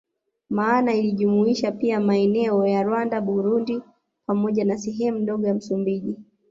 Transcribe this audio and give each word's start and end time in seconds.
Maana 0.49 0.93
ilijumlisha 0.93 1.71
pia 1.71 1.99
maeneo 1.99 2.65
ya 2.67 2.83
Rwanda 2.83 3.15
na 3.15 3.21
Burundi 3.21 3.81
pamoja 4.27 4.65
na 4.65 4.77
sehemu 4.77 5.19
ndogo 5.19 5.47
ya 5.47 5.53
Msumbiji 5.53 6.15